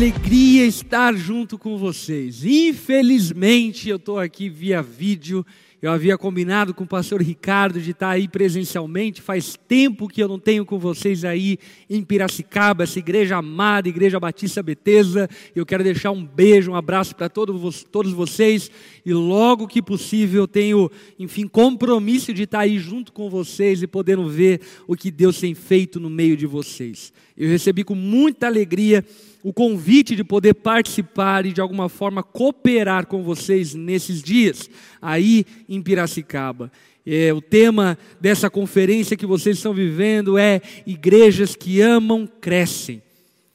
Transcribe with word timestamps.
alegria 0.00 0.64
estar 0.64 1.14
junto 1.14 1.58
com 1.58 1.76
vocês. 1.76 2.42
Infelizmente, 2.42 3.86
eu 3.86 3.96
estou 3.96 4.18
aqui 4.18 4.48
via 4.48 4.80
vídeo 4.80 5.44
eu 5.82 5.90
havia 5.90 6.18
combinado 6.18 6.74
com 6.74 6.84
o 6.84 6.86
pastor 6.86 7.22
Ricardo 7.22 7.80
de 7.80 7.92
estar 7.92 8.10
aí 8.10 8.28
presencialmente. 8.28 9.22
Faz 9.22 9.58
tempo 9.66 10.08
que 10.08 10.22
eu 10.22 10.28
não 10.28 10.38
tenho 10.38 10.62
com 10.66 10.78
vocês 10.78 11.24
aí 11.24 11.56
em 11.88 12.04
Piracicaba, 12.04 12.82
essa 12.82 12.98
igreja 12.98 13.38
amada, 13.38 13.88
Igreja 13.88 14.20
Batista 14.20 14.62
Betesda. 14.62 15.26
Eu 15.56 15.64
quero 15.64 15.82
deixar 15.82 16.10
um 16.10 16.22
beijo, 16.22 16.72
um 16.72 16.74
abraço 16.74 17.16
para 17.16 17.30
todos, 17.30 17.82
todos 17.84 18.12
vocês. 18.12 18.70
E 19.06 19.14
logo 19.14 19.66
que 19.66 19.80
possível 19.80 20.42
eu 20.42 20.48
tenho, 20.48 20.90
enfim, 21.18 21.48
compromisso 21.48 22.34
de 22.34 22.42
estar 22.42 22.60
aí 22.60 22.78
junto 22.78 23.10
com 23.10 23.30
vocês 23.30 23.82
e 23.82 23.86
podendo 23.86 24.28
ver 24.28 24.60
o 24.86 24.94
que 24.94 25.10
Deus 25.10 25.40
tem 25.40 25.54
feito 25.54 25.98
no 25.98 26.10
meio 26.10 26.36
de 26.36 26.44
vocês. 26.44 27.10
Eu 27.34 27.48
recebi 27.48 27.84
com 27.84 27.94
muita 27.94 28.46
alegria 28.46 29.02
o 29.42 29.52
convite 29.52 30.14
de 30.14 30.24
poder 30.24 30.54
participar 30.54 31.46
e 31.46 31.52
de 31.52 31.60
alguma 31.60 31.88
forma 31.88 32.22
cooperar 32.22 33.06
com 33.06 33.22
vocês 33.22 33.74
nesses 33.74 34.22
dias, 34.22 34.68
aí 35.00 35.44
em 35.68 35.80
Piracicaba. 35.80 36.70
É, 37.06 37.32
o 37.32 37.40
tema 37.40 37.98
dessa 38.20 38.50
conferência 38.50 39.16
que 39.16 39.26
vocês 39.26 39.56
estão 39.56 39.72
vivendo 39.72 40.36
é 40.36 40.60
Igrejas 40.86 41.56
que 41.56 41.80
Amam 41.80 42.28
Crescem. 42.40 43.02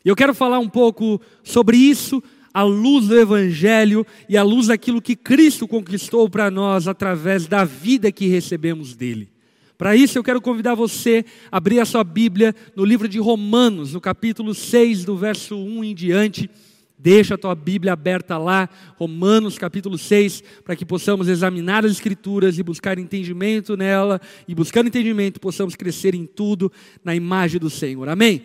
Eu 0.03 0.15
quero 0.15 0.33
falar 0.33 0.59
um 0.59 0.69
pouco 0.69 1.21
sobre 1.43 1.77
isso 1.77 2.21
à 2.53 2.63
luz 2.63 3.07
do 3.07 3.19
Evangelho 3.19 4.05
e 4.29 4.37
à 4.37 4.43
luz 4.43 4.67
daquilo 4.67 5.01
que 5.01 5.15
Cristo 5.15 5.67
conquistou 5.67 6.29
para 6.29 6.49
nós 6.49 6.87
através 6.87 7.47
da 7.47 7.63
vida 7.63 8.11
que 8.11 8.27
recebemos 8.27 8.95
dele. 8.95 9.34
Para 9.77 9.95
isso 9.95 10.17
eu 10.17 10.23
quero 10.23 10.41
convidar 10.41 10.73
você 10.73 11.25
a 11.51 11.57
abrir 11.57 11.79
a 11.79 11.85
sua 11.85 12.03
Bíblia 12.03 12.55
no 12.75 12.85
livro 12.85 13.07
de 13.07 13.19
Romanos, 13.19 13.93
no 13.93 13.99
capítulo 13.99 14.53
6, 14.53 15.03
do 15.03 15.17
verso 15.17 15.57
1 15.57 15.83
em 15.83 15.93
diante. 15.93 16.49
Deixa 16.97 17.35
a 17.35 17.37
tua 17.37 17.53
Bíblia 17.53 17.91
aberta 17.91 18.37
lá, 18.37 18.69
Romanos 18.95 19.57
capítulo 19.57 19.97
6, 19.97 20.41
para 20.63 20.77
que 20.77 20.85
possamos 20.85 21.27
examinar 21.27 21.85
as 21.85 21.91
Escrituras 21.91 22.57
e 22.57 22.63
buscar 22.63 22.97
entendimento 22.97 23.75
nela, 23.75 24.21
e 24.47 24.55
buscando 24.55 24.87
entendimento 24.87 25.39
possamos 25.41 25.75
crescer 25.75 26.15
em 26.15 26.25
tudo 26.25 26.71
na 27.03 27.13
imagem 27.13 27.59
do 27.59 27.69
Senhor. 27.69 28.07
Amém? 28.07 28.43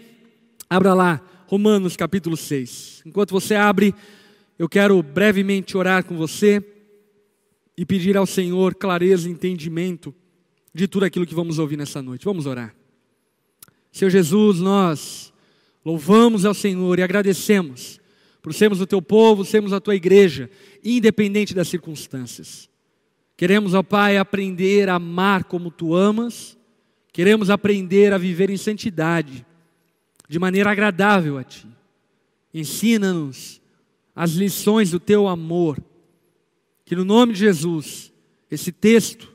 Abra 0.68 0.94
lá, 0.94 1.20
Romanos 1.46 1.96
capítulo 1.96 2.36
6. 2.36 3.02
Enquanto 3.06 3.30
você 3.30 3.54
abre, 3.54 3.94
eu 4.58 4.68
quero 4.68 5.00
brevemente 5.00 5.76
orar 5.76 6.04
com 6.04 6.16
você 6.16 6.60
e 7.76 7.86
pedir 7.86 8.16
ao 8.16 8.26
Senhor 8.26 8.74
clareza 8.74 9.28
e 9.28 9.32
entendimento 9.32 10.12
de 10.74 10.86
tudo 10.86 11.04
aquilo 11.04 11.26
que 11.26 11.34
vamos 11.34 11.58
ouvir 11.58 11.76
nessa 11.76 12.00
noite. 12.00 12.24
Vamos 12.24 12.46
orar. 12.46 12.74
Senhor 13.92 14.10
Jesus, 14.10 14.60
nós 14.60 15.32
louvamos 15.84 16.44
ao 16.44 16.54
Senhor 16.54 16.98
e 16.98 17.02
agradecemos 17.02 18.00
por 18.42 18.54
sermos 18.54 18.80
o 18.80 18.86
teu 18.86 19.02
povo, 19.02 19.44
sermos 19.44 19.72
a 19.72 19.80
tua 19.80 19.94
igreja, 19.94 20.50
independente 20.82 21.54
das 21.54 21.68
circunstâncias. 21.68 22.68
Queremos, 23.36 23.74
ó 23.74 23.82
Pai, 23.82 24.16
aprender 24.16 24.88
a 24.88 24.94
amar 24.94 25.44
como 25.44 25.70
tu 25.70 25.94
amas, 25.94 26.56
queremos 27.12 27.50
aprender 27.50 28.12
a 28.12 28.18
viver 28.18 28.50
em 28.50 28.56
santidade, 28.56 29.44
de 30.28 30.38
maneira 30.38 30.70
agradável 30.70 31.36
a 31.36 31.44
ti. 31.44 31.66
Ensina-nos 32.52 33.60
as 34.14 34.32
lições 34.32 34.90
do 34.90 35.00
teu 35.00 35.26
amor, 35.26 35.78
que 36.84 36.96
no 36.96 37.04
nome 37.04 37.32
de 37.32 37.40
Jesus, 37.40 38.12
esse 38.50 38.72
texto 38.72 39.30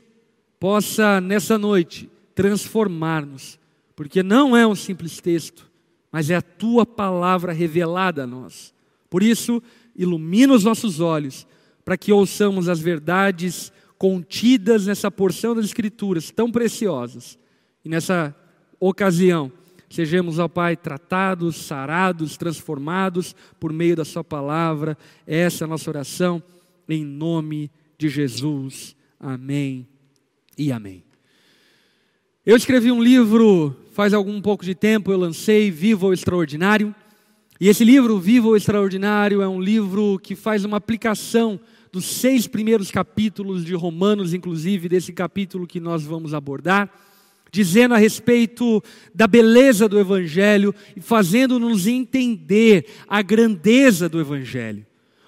possa 0.58 1.20
nessa 1.20 1.58
noite 1.58 2.10
transformar-nos, 2.34 3.58
porque 3.94 4.22
não 4.22 4.56
é 4.56 4.66
um 4.66 4.74
simples 4.74 5.20
texto, 5.20 5.68
mas 6.12 6.30
é 6.30 6.36
a 6.36 6.42
tua 6.42 6.84
palavra 6.84 7.52
revelada 7.52 8.24
a 8.24 8.26
nós. 8.26 8.74
Por 9.08 9.22
isso, 9.22 9.62
ilumina 9.94 10.52
os 10.52 10.64
nossos 10.64 11.00
olhos, 11.00 11.46
para 11.84 11.96
que 11.96 12.12
ouçamos 12.12 12.68
as 12.68 12.80
verdades 12.80 13.72
contidas 13.96 14.86
nessa 14.86 15.10
porção 15.10 15.54
das 15.54 15.64
Escrituras 15.64 16.30
tão 16.30 16.50
preciosas. 16.50 17.38
E 17.84 17.88
nessa 17.88 18.34
ocasião, 18.78 19.50
sejamos, 19.88 20.38
ó 20.38 20.48
Pai, 20.48 20.76
tratados, 20.76 21.56
sarados, 21.56 22.36
transformados 22.36 23.34
por 23.58 23.72
meio 23.72 23.96
da 23.96 24.04
Sua 24.04 24.24
palavra. 24.24 24.98
Essa 25.26 25.64
é 25.64 25.66
a 25.66 25.68
nossa 25.68 25.88
oração, 25.88 26.42
em 26.88 27.04
nome 27.04 27.70
de 27.96 28.08
Jesus. 28.08 28.94
Amém 29.18 29.95
e 30.56 30.72
amém. 30.72 31.04
Eu 32.44 32.56
escrevi 32.56 32.92
um 32.92 33.02
livro 33.02 33.76
faz 33.96 34.12
algum 34.12 34.42
pouco 34.42 34.62
de 34.62 34.74
tempo, 34.74 35.10
eu 35.10 35.16
lancei 35.16 35.70
Vivo 35.70 36.08
o 36.08 36.12
Extraordinário. 36.12 36.94
E 37.58 37.66
esse 37.66 37.82
livro, 37.82 38.20
Vivo 38.20 38.50
o 38.50 38.56
Extraordinário, 38.56 39.40
é 39.40 39.48
um 39.48 39.58
livro 39.58 40.20
que 40.22 40.36
faz 40.36 40.66
uma 40.66 40.76
aplicação 40.76 41.58
dos 41.90 42.04
seis 42.04 42.46
primeiros 42.46 42.90
capítulos 42.90 43.64
de 43.64 43.74
Romanos, 43.74 44.34
inclusive 44.34 44.86
desse 44.86 45.14
capítulo 45.14 45.66
que 45.66 45.80
nós 45.80 46.04
vamos 46.04 46.34
abordar, 46.34 46.92
dizendo 47.50 47.94
a 47.94 47.96
respeito 47.98 48.82
da 49.14 49.26
beleza 49.26 49.88
do 49.88 49.98
Evangelho 49.98 50.74
e 50.94 51.00
fazendo-nos 51.00 51.86
entender 51.86 52.86
a 53.08 53.22
grandeza 53.22 54.10
do 54.10 54.20
Evangelho. 54.20 54.85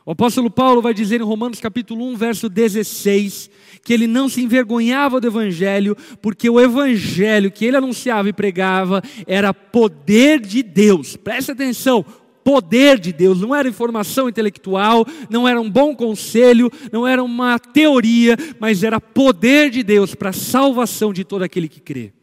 O 0.09 0.13
apóstolo 0.13 0.51
Paulo 0.51 0.81
vai 0.81 0.95
dizer 0.95 1.21
em 1.21 1.23
Romanos 1.23 1.61
capítulo 1.61 2.03
1, 2.13 2.17
verso 2.17 2.49
16, 2.49 3.51
que 3.85 3.93
ele 3.93 4.07
não 4.07 4.27
se 4.27 4.41
envergonhava 4.41 5.21
do 5.21 5.27
evangelho, 5.27 5.95
porque 6.23 6.49
o 6.49 6.59
evangelho 6.59 7.53
que 7.53 7.67
ele 7.67 7.77
anunciava 7.77 8.27
e 8.27 8.33
pregava 8.33 9.03
era 9.27 9.53
poder 9.53 10.41
de 10.41 10.63
Deus. 10.63 11.15
Preste 11.15 11.53
atenção, 11.53 12.03
poder 12.43 12.99
de 12.99 13.13
Deus, 13.13 13.39
não 13.39 13.55
era 13.55 13.69
informação 13.69 14.31
intelectual, 14.31 15.07
não 15.29 15.47
era 15.47 15.61
um 15.61 15.71
bom 15.71 15.95
conselho, 15.95 16.73
não 16.91 17.07
era 17.07 17.23
uma 17.23 17.59
teoria, 17.59 18.35
mas 18.59 18.83
era 18.83 18.99
poder 18.99 19.69
de 19.69 19.83
Deus 19.83 20.15
para 20.15 20.31
a 20.31 20.33
salvação 20.33 21.13
de 21.13 21.23
todo 21.23 21.43
aquele 21.43 21.69
que 21.69 21.83
crê. 21.83 22.15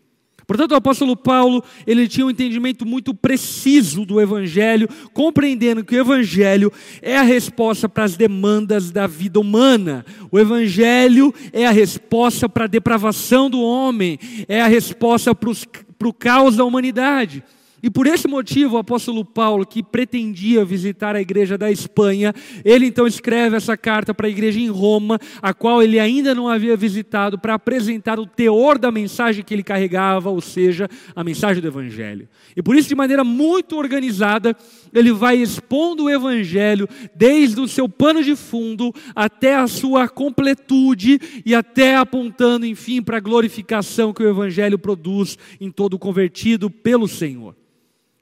Portanto, 0.45 0.71
o 0.71 0.75
apóstolo 0.75 1.15
Paulo, 1.15 1.63
ele 1.87 2.07
tinha 2.07 2.25
um 2.25 2.29
entendimento 2.29 2.85
muito 2.85 3.13
preciso 3.13 4.05
do 4.05 4.21
evangelho, 4.21 4.87
compreendendo 5.13 5.83
que 5.83 5.95
o 5.95 5.99
evangelho 5.99 6.71
é 7.01 7.17
a 7.17 7.23
resposta 7.23 7.89
para 7.89 8.03
as 8.03 8.15
demandas 8.15 8.91
da 8.91 9.07
vida 9.07 9.39
humana. 9.39 10.05
O 10.31 10.39
evangelho 10.39 11.33
é 11.51 11.65
a 11.65 11.71
resposta 11.71 12.47
para 12.47 12.65
a 12.65 12.67
depravação 12.67 13.49
do 13.49 13.61
homem, 13.61 14.19
é 14.47 14.61
a 14.61 14.67
resposta 14.67 15.33
para, 15.33 15.49
os, 15.49 15.65
para 15.97 16.07
o 16.07 16.13
caos 16.13 16.55
da 16.55 16.63
humanidade. 16.63 17.43
E 17.85 17.89
por 17.91 18.07
esse 18.07 18.27
motivo, 18.27 18.77
o 18.77 18.79
apóstolo 18.79 19.23
Paulo, 19.23 19.63
que 19.63 19.83
pretendia 19.83 20.65
visitar 20.65 21.15
a 21.15 21.21
igreja 21.21 21.55
da 21.55 21.69
Espanha, 21.69 22.33
ele 22.63 22.87
então 22.87 23.05
escreve 23.05 23.55
essa 23.55 23.77
carta 23.77 24.11
para 24.11 24.25
a 24.25 24.29
igreja 24.29 24.59
em 24.59 24.69
Roma, 24.69 25.19
a 25.39 25.53
qual 25.53 25.83
ele 25.83 25.99
ainda 25.99 26.33
não 26.33 26.49
havia 26.49 26.75
visitado, 26.75 27.37
para 27.37 27.53
apresentar 27.53 28.19
o 28.19 28.25
teor 28.25 28.79
da 28.79 28.91
mensagem 28.91 29.43
que 29.43 29.53
ele 29.53 29.61
carregava, 29.61 30.31
ou 30.31 30.41
seja, 30.41 30.89
a 31.15 31.23
mensagem 31.23 31.61
do 31.61 31.67
Evangelho. 31.67 32.27
E 32.57 32.63
por 32.63 32.75
isso, 32.75 32.89
de 32.89 32.95
maneira 32.95 33.23
muito 33.23 33.77
organizada, 33.77 34.57
ele 34.91 35.11
vai 35.11 35.37
expondo 35.37 36.05
o 36.05 36.09
Evangelho 36.09 36.89
desde 37.15 37.61
o 37.61 37.67
seu 37.67 37.87
pano 37.87 38.23
de 38.23 38.35
fundo 38.35 38.91
até 39.15 39.57
a 39.57 39.67
sua 39.67 40.09
completude 40.09 41.19
e 41.45 41.53
até 41.53 41.95
apontando, 41.97 42.65
enfim, 42.65 42.99
para 42.99 43.17
a 43.17 43.21
glorificação 43.21 44.11
que 44.11 44.23
o 44.23 44.27
Evangelho 44.27 44.79
produz 44.79 45.37
em 45.61 45.69
todo 45.69 45.99
convertido 45.99 46.67
pelo 46.67 47.07
Senhor. 47.07 47.55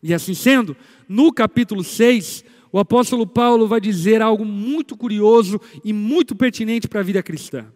E 0.03 0.13
assim 0.13 0.33
sendo, 0.33 0.75
no 1.07 1.31
capítulo 1.31 1.81
6, 1.81 2.43
o 2.73 2.77
apóstolo 2.77 3.25
Paulo 3.25 3.67
vai 3.67 3.79
dizer 3.79 4.21
algo 4.21 4.43
muito 4.43 4.97
curioso 4.97 5.59
e 5.83 5.93
muito 5.93 6.35
pertinente 6.35 6.89
para 6.89 6.99
a 6.99 7.03
vida 7.03 7.23
cristã. 7.23 7.67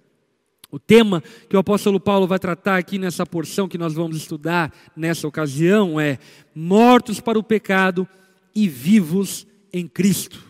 O 0.69 0.77
tema 0.77 1.23
que 1.47 1.55
o 1.55 1.59
apóstolo 1.59 1.97
Paulo 1.97 2.27
vai 2.27 2.37
tratar 2.37 2.75
aqui 2.75 2.99
nessa 2.99 3.25
porção 3.25 3.69
que 3.69 3.77
nós 3.77 3.93
vamos 3.93 4.17
estudar 4.17 4.73
nessa 4.95 5.25
ocasião 5.25 5.97
é 5.97 6.19
mortos 6.53 7.21
para 7.21 7.39
o 7.39 7.43
pecado 7.43 8.05
e 8.53 8.67
vivos 8.67 9.47
em 9.71 9.87
Cristo. 9.87 10.43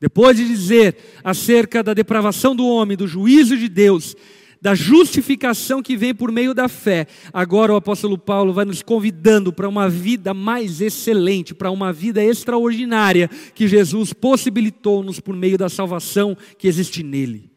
Depois 0.00 0.36
de 0.36 0.46
dizer 0.46 0.96
acerca 1.24 1.82
da 1.82 1.92
depravação 1.92 2.54
do 2.54 2.64
homem, 2.64 2.96
do 2.96 3.08
juízo 3.08 3.56
de 3.56 3.68
Deus, 3.68 4.14
da 4.60 4.74
justificação 4.74 5.82
que 5.82 5.96
vem 5.96 6.14
por 6.14 6.32
meio 6.32 6.52
da 6.52 6.68
fé. 6.68 7.06
Agora 7.32 7.72
o 7.72 7.76
apóstolo 7.76 8.18
Paulo 8.18 8.52
vai 8.52 8.64
nos 8.64 8.82
convidando 8.82 9.52
para 9.52 9.68
uma 9.68 9.88
vida 9.88 10.34
mais 10.34 10.80
excelente, 10.80 11.54
para 11.54 11.70
uma 11.70 11.92
vida 11.92 12.22
extraordinária 12.22 13.28
que 13.54 13.68
Jesus 13.68 14.12
possibilitou-nos 14.12 15.20
por 15.20 15.36
meio 15.36 15.56
da 15.56 15.68
salvação 15.68 16.36
que 16.58 16.68
existe 16.68 17.02
nele. 17.02 17.50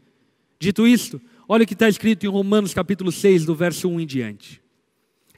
Dito 0.59 0.87
isto, 0.87 1.19
olha 1.47 1.63
o 1.63 1.67
que 1.67 1.73
está 1.73 1.89
escrito 1.89 2.25
em 2.25 2.29
Romanos 2.29 2.73
capítulo 2.73 3.11
6, 3.11 3.45
do 3.45 3.55
verso 3.55 3.89
1 3.89 4.01
em 4.01 4.05
diante. 4.05 4.61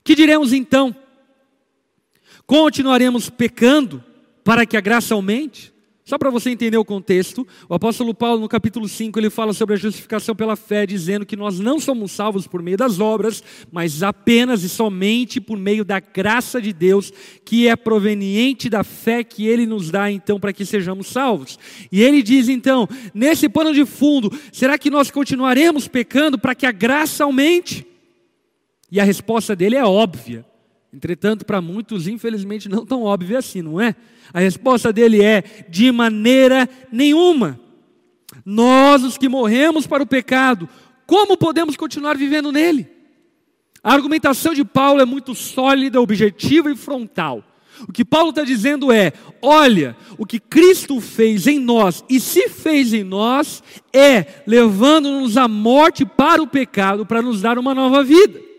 Que 0.04 0.16
diremos 0.16 0.52
então? 0.52 0.94
Continuaremos 2.46 3.30
pecando 3.30 4.04
para 4.44 4.66
que 4.66 4.76
a 4.76 4.82
graça 4.82 5.14
aumente? 5.14 5.73
Só 6.06 6.18
para 6.18 6.30
você 6.30 6.50
entender 6.50 6.78
o 6.78 6.84
contexto, 6.84 7.48
o 7.70 7.74
apóstolo 7.74 8.14
Paulo, 8.14 8.42
no 8.42 8.50
capítulo 8.50 8.90
5, 8.90 9.18
ele 9.18 9.30
fala 9.30 9.54
sobre 9.54 9.76
a 9.76 9.78
justificação 9.78 10.36
pela 10.36 10.58
fé, 10.58 10.86
dizendo 10.86 11.26
que 11.26 11.38
nós 11.38 11.62
não 11.62 11.80
somos 11.80 12.12
salvos 12.12 12.46
por 12.46 12.62
meio 12.62 12.76
das 12.76 13.00
obras, 13.00 13.42
mas 13.72 14.04
apenas 14.04 14.64
e 14.64 14.70
somente 14.70 15.40
por 15.40 15.58
meio 15.58 15.86
da 15.86 16.02
graça 16.02 16.62
de 16.62 16.74
Deus, 16.74 17.14
que 17.46 17.70
é 17.70 17.76
proveniente 17.78 18.70
da 18.70 18.84
fé 18.84 19.24
que 19.24 19.48
ele 19.48 19.66
nos 19.66 19.90
dá, 19.90 20.12
então, 20.12 20.38
para 20.42 20.52
que 20.52 20.66
sejamos 20.66 21.08
salvos. 21.08 21.58
E 21.90 22.02
ele 22.02 22.22
diz, 22.22 22.50
então, 22.50 22.86
nesse 23.14 23.48
pano 23.48 23.74
de 23.74 23.86
fundo, 23.86 24.30
será 24.52 24.78
que 24.78 24.90
nós 24.90 25.10
continuaremos 25.10 25.88
pecando 25.88 26.38
para 26.38 26.54
que 26.54 26.66
a 26.66 26.72
graça 26.74 27.24
aumente? 27.24 27.88
E 28.92 29.00
a 29.00 29.06
resposta 29.06 29.56
dele 29.56 29.78
é 29.78 29.86
óbvia. 29.86 30.46
Entretanto, 30.94 31.44
para 31.44 31.60
muitos, 31.60 32.08
infelizmente, 32.08 32.70
não 32.70 32.86
tão 32.86 33.02
óbvio 33.02 33.38
assim, 33.38 33.64
não 33.64 33.82
é? 33.82 33.96
A 34.32 34.40
resposta 34.40 34.94
dele 34.94 35.24
é: 35.24 35.66
de 35.68 35.92
maneira 35.92 36.70
nenhuma. 36.92 37.60
Nós, 38.46 39.04
os 39.04 39.18
que 39.18 39.28
morremos 39.28 39.88
para 39.88 40.04
o 40.04 40.08
pecado, 40.08 40.70
como 41.08 41.36
podemos 41.36 41.76
continuar 41.76 42.16
vivendo 42.16 42.52
nele? 42.52 42.88
A 43.84 43.92
argumentação 43.94 44.54
de 44.54 44.64
Paulo 44.64 45.02
é 45.02 45.06
muito 45.06 45.34
sólida, 45.34 46.00
objetiva 46.00 46.72
e 46.72 46.76
frontal. 46.76 47.44
O 47.88 47.92
que 47.92 48.06
Paulo 48.06 48.30
está 48.30 48.44
dizendo 48.44 48.92
é: 48.92 49.14
olha, 49.42 49.98
o 50.16 50.28
que 50.28 50.40
Cristo 50.40 51.02
fez 51.02 51.48
em 51.48 51.58
nós 51.60 52.04
e 52.08 52.20
se 52.20 52.50
fez 52.50 52.94
em 52.94 53.04
nós 53.04 53.64
é 53.92 54.44
levando-nos 54.46 55.38
à 55.38 55.48
morte 55.48 56.06
para 56.06 56.42
o 56.42 56.48
pecado, 56.48 57.04
para 57.04 57.22
nos 57.22 57.42
dar 57.42 57.58
uma 57.58 57.74
nova 57.74 58.04
vida. 58.04 58.53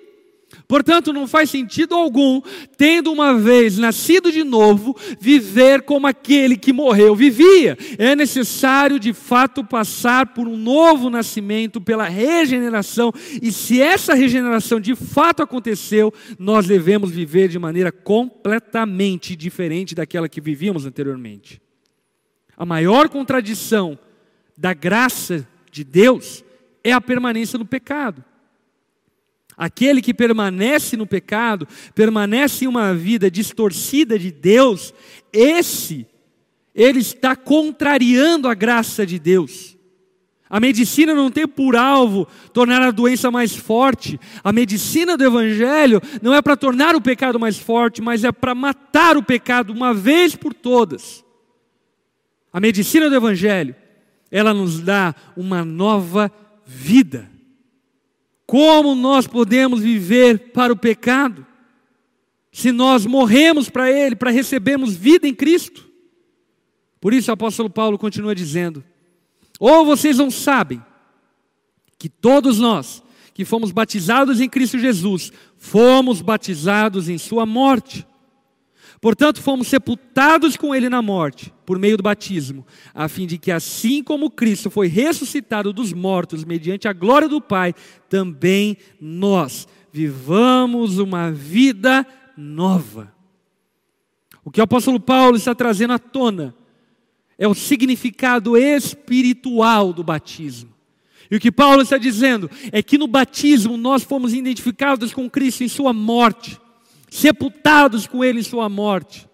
Portanto, 0.74 1.12
não 1.12 1.28
faz 1.28 1.50
sentido 1.50 1.94
algum, 1.94 2.42
tendo 2.76 3.12
uma 3.12 3.38
vez 3.38 3.78
nascido 3.78 4.32
de 4.32 4.42
novo, 4.42 4.96
viver 5.20 5.82
como 5.82 6.08
aquele 6.08 6.56
que 6.56 6.72
morreu 6.72 7.14
vivia. 7.14 7.78
É 7.96 8.16
necessário, 8.16 8.98
de 8.98 9.12
fato, 9.12 9.62
passar 9.62 10.34
por 10.34 10.48
um 10.48 10.56
novo 10.56 11.08
nascimento, 11.08 11.80
pela 11.80 12.08
regeneração, 12.08 13.12
e 13.40 13.52
se 13.52 13.80
essa 13.80 14.14
regeneração 14.14 14.80
de 14.80 14.96
fato 14.96 15.44
aconteceu, 15.44 16.12
nós 16.40 16.66
devemos 16.66 17.08
viver 17.08 17.46
de 17.46 17.56
maneira 17.56 17.92
completamente 17.92 19.36
diferente 19.36 19.94
daquela 19.94 20.28
que 20.28 20.40
vivíamos 20.40 20.84
anteriormente. 20.84 21.62
A 22.56 22.66
maior 22.66 23.08
contradição 23.08 23.96
da 24.58 24.74
graça 24.74 25.46
de 25.70 25.84
Deus 25.84 26.44
é 26.82 26.90
a 26.90 27.00
permanência 27.00 27.56
no 27.60 27.64
pecado. 27.64 28.24
Aquele 29.56 30.02
que 30.02 30.12
permanece 30.12 30.96
no 30.96 31.06
pecado, 31.06 31.66
permanece 31.94 32.64
em 32.64 32.68
uma 32.68 32.94
vida 32.94 33.30
distorcida 33.30 34.18
de 34.18 34.30
Deus, 34.30 34.92
esse, 35.32 36.06
ele 36.74 36.98
está 36.98 37.36
contrariando 37.36 38.48
a 38.48 38.54
graça 38.54 39.06
de 39.06 39.18
Deus. 39.18 39.74
A 40.48 40.60
medicina 40.60 41.14
não 41.14 41.30
tem 41.30 41.48
por 41.48 41.74
alvo 41.74 42.28
tornar 42.52 42.82
a 42.82 42.90
doença 42.90 43.30
mais 43.30 43.56
forte. 43.56 44.20
A 44.42 44.52
medicina 44.52 45.16
do 45.16 45.24
Evangelho 45.24 46.00
não 46.22 46.34
é 46.34 46.42
para 46.42 46.56
tornar 46.56 46.94
o 46.94 47.00
pecado 47.00 47.40
mais 47.40 47.58
forte, 47.58 48.02
mas 48.02 48.22
é 48.22 48.30
para 48.30 48.54
matar 48.54 49.16
o 49.16 49.22
pecado 49.22 49.72
uma 49.72 49.92
vez 49.92 50.36
por 50.36 50.54
todas. 50.54 51.24
A 52.52 52.60
medicina 52.60 53.08
do 53.08 53.16
Evangelho, 53.16 53.74
ela 54.30 54.54
nos 54.54 54.80
dá 54.80 55.14
uma 55.36 55.64
nova 55.64 56.30
vida. 56.64 57.33
Como 58.46 58.94
nós 58.94 59.26
podemos 59.26 59.80
viver 59.80 60.52
para 60.52 60.72
o 60.72 60.76
pecado? 60.76 61.46
Se 62.52 62.70
nós 62.70 63.06
morremos 63.06 63.68
para 63.68 63.90
ele, 63.90 64.14
para 64.14 64.30
recebermos 64.30 64.94
vida 64.94 65.26
em 65.26 65.34
Cristo. 65.34 65.88
Por 67.00 67.12
isso 67.12 67.30
o 67.30 67.34
apóstolo 67.34 67.68
Paulo 67.68 67.98
continua 67.98 68.34
dizendo: 68.34 68.84
Ou 69.58 69.84
vocês 69.84 70.18
não 70.18 70.30
sabem 70.30 70.82
que 71.98 72.08
todos 72.08 72.58
nós 72.58 73.02
que 73.34 73.44
fomos 73.44 73.72
batizados 73.72 74.40
em 74.40 74.48
Cristo 74.48 74.78
Jesus, 74.78 75.32
fomos 75.58 76.22
batizados 76.22 77.08
em 77.08 77.18
Sua 77.18 77.44
morte. 77.44 78.06
Portanto, 79.04 79.42
fomos 79.42 79.68
sepultados 79.68 80.56
com 80.56 80.74
Ele 80.74 80.88
na 80.88 81.02
morte, 81.02 81.52
por 81.66 81.78
meio 81.78 81.98
do 81.98 82.02
batismo, 82.02 82.66
a 82.94 83.06
fim 83.06 83.26
de 83.26 83.36
que, 83.36 83.52
assim 83.52 84.02
como 84.02 84.30
Cristo 84.30 84.70
foi 84.70 84.86
ressuscitado 84.86 85.74
dos 85.74 85.92
mortos 85.92 86.42
mediante 86.42 86.88
a 86.88 86.92
glória 86.94 87.28
do 87.28 87.38
Pai, 87.38 87.74
também 88.08 88.78
nós 88.98 89.68
vivamos 89.92 90.96
uma 90.96 91.30
vida 91.30 92.06
nova. 92.34 93.12
O 94.42 94.50
que 94.50 94.62
o 94.62 94.64
apóstolo 94.64 94.98
Paulo 94.98 95.36
está 95.36 95.54
trazendo 95.54 95.92
à 95.92 95.98
tona 95.98 96.54
é 97.36 97.46
o 97.46 97.54
significado 97.54 98.56
espiritual 98.56 99.92
do 99.92 100.02
batismo. 100.02 100.72
E 101.30 101.36
o 101.36 101.40
que 101.40 101.52
Paulo 101.52 101.82
está 101.82 101.98
dizendo 101.98 102.50
é 102.72 102.82
que 102.82 102.96
no 102.96 103.06
batismo 103.06 103.76
nós 103.76 104.02
fomos 104.02 104.32
identificados 104.32 105.12
com 105.12 105.28
Cristo 105.28 105.62
em 105.62 105.68
Sua 105.68 105.92
morte 105.92 106.58
sepultados 107.14 108.08
com 108.08 108.24
Ele 108.24 108.40
em 108.40 108.42
Sua 108.42 108.68
morte, 108.68 109.28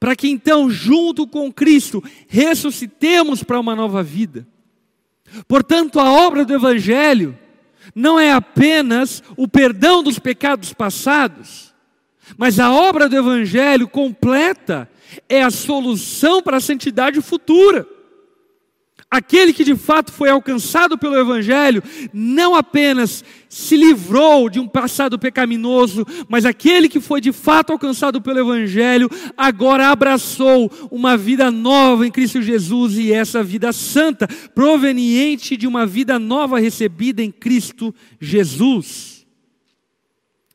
para 0.00 0.16
que 0.16 0.30
então, 0.30 0.70
junto 0.70 1.26
com 1.26 1.52
Cristo, 1.52 2.02
ressuscitemos 2.26 3.42
para 3.42 3.60
uma 3.60 3.76
nova 3.76 4.02
vida. 4.02 4.46
Portanto, 5.46 6.00
a 6.00 6.10
obra 6.10 6.42
do 6.42 6.54
Evangelho 6.54 7.38
não 7.94 8.18
é 8.18 8.32
apenas 8.32 9.22
o 9.36 9.46
perdão 9.46 10.02
dos 10.02 10.18
pecados 10.18 10.72
passados, 10.72 11.74
mas 12.38 12.58
a 12.58 12.72
obra 12.72 13.10
do 13.10 13.16
Evangelho 13.16 13.86
completa 13.86 14.90
é 15.28 15.42
a 15.42 15.50
solução 15.50 16.42
para 16.42 16.56
a 16.56 16.60
santidade 16.60 17.20
futura. 17.20 17.86
Aquele 19.08 19.52
que 19.52 19.62
de 19.62 19.76
fato 19.76 20.10
foi 20.10 20.28
alcançado 20.28 20.98
pelo 20.98 21.16
Evangelho, 21.16 21.80
não 22.12 22.56
apenas 22.56 23.24
se 23.48 23.76
livrou 23.76 24.50
de 24.50 24.58
um 24.58 24.66
passado 24.66 25.16
pecaminoso, 25.16 26.04
mas 26.28 26.44
aquele 26.44 26.88
que 26.88 26.98
foi 26.98 27.20
de 27.20 27.32
fato 27.32 27.72
alcançado 27.72 28.20
pelo 28.20 28.40
Evangelho, 28.40 29.08
agora 29.36 29.90
abraçou 29.90 30.70
uma 30.90 31.16
vida 31.16 31.52
nova 31.52 32.04
em 32.04 32.10
Cristo 32.10 32.42
Jesus 32.42 32.98
e 32.98 33.12
essa 33.12 33.44
vida 33.44 33.72
santa, 33.72 34.26
proveniente 34.54 35.56
de 35.56 35.68
uma 35.68 35.86
vida 35.86 36.18
nova 36.18 36.58
recebida 36.58 37.22
em 37.22 37.30
Cristo 37.30 37.94
Jesus. 38.20 39.24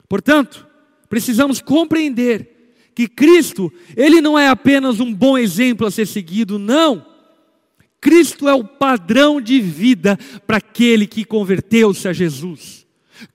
Portanto, 0.09 0.67
precisamos 1.07 1.61
compreender 1.61 2.49
que 2.93 3.07
Cristo, 3.07 3.71
Ele 3.95 4.19
não 4.19 4.37
é 4.37 4.49
apenas 4.49 4.99
um 4.99 5.13
bom 5.13 5.37
exemplo 5.37 5.87
a 5.87 5.91
ser 5.91 6.05
seguido, 6.05 6.59
não 6.59 7.10
Cristo 8.01 8.49
é 8.49 8.53
o 8.53 8.63
padrão 8.63 9.39
de 9.39 9.61
vida 9.61 10.17
para 10.47 10.57
aquele 10.57 11.05
que 11.05 11.23
converteu-se 11.23 12.07
a 12.07 12.13
Jesus. 12.13 12.87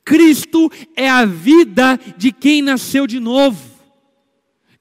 Cristo 0.05 0.71
é 0.97 1.09
a 1.09 1.25
vida 1.25 1.99
de 2.19 2.33
quem 2.33 2.61
nasceu 2.61 3.07
de 3.07 3.21
novo. 3.21 3.77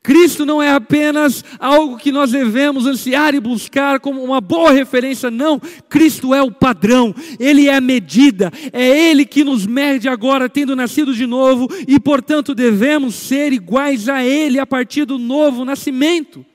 Cristo 0.02 0.46
não 0.46 0.62
é 0.62 0.72
apenas 0.72 1.44
algo 1.60 1.98
que 1.98 2.12
nós 2.12 2.32
devemos 2.32 2.86
ansiar 2.86 3.34
e 3.34 3.40
buscar 3.40 4.00
como 4.00 4.24
uma 4.24 4.40
boa 4.40 4.72
referência, 4.72 5.32
não. 5.32 5.60
Cristo 5.90 6.34
é 6.34 6.44
o 6.44 6.52
padrão, 6.52 7.14
Ele 7.40 7.68
é 7.68 7.76
a 7.76 7.82
medida, 7.82 8.52
é 8.72 9.10
Ele 9.10 9.26
que 9.26 9.44
nos 9.44 9.66
mede 9.66 10.08
agora, 10.08 10.48
tendo 10.48 10.76
nascido 10.76 11.14
de 11.14 11.26
novo, 11.26 11.68
e 11.88 12.00
portanto 12.00 12.54
devemos 12.54 13.16
ser 13.16 13.52
iguais 13.52 14.08
a 14.08 14.24
Ele 14.24 14.60
a 14.60 14.66
partir 14.66 15.06
do 15.06 15.18
novo 15.18 15.66
nascimento. 15.66 16.46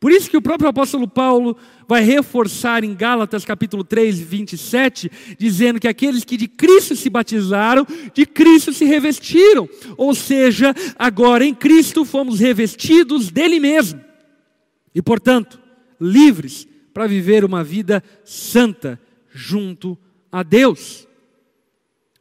Por 0.00 0.12
isso 0.12 0.30
que 0.30 0.36
o 0.36 0.42
próprio 0.42 0.68
apóstolo 0.68 1.08
Paulo 1.08 1.56
vai 1.88 2.02
reforçar 2.02 2.84
em 2.84 2.94
Gálatas 2.94 3.44
capítulo 3.44 3.82
3, 3.82 4.20
27, 4.20 5.10
dizendo 5.36 5.80
que 5.80 5.88
aqueles 5.88 6.24
que 6.24 6.36
de 6.36 6.46
Cristo 6.46 6.94
se 6.94 7.10
batizaram, 7.10 7.84
de 8.14 8.24
Cristo 8.24 8.72
se 8.72 8.84
revestiram. 8.84 9.68
Ou 9.96 10.14
seja, 10.14 10.72
agora 10.96 11.44
em 11.44 11.54
Cristo 11.54 12.04
fomos 12.04 12.38
revestidos 12.38 13.30
dele 13.30 13.58
mesmo. 13.58 14.00
E, 14.94 15.02
portanto, 15.02 15.60
livres 16.00 16.68
para 16.94 17.08
viver 17.08 17.44
uma 17.44 17.64
vida 17.64 18.02
santa 18.24 19.00
junto 19.32 19.98
a 20.30 20.44
Deus. 20.44 21.08